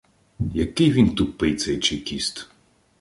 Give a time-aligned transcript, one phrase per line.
[0.53, 2.47] Який він тупий, цей чекіст.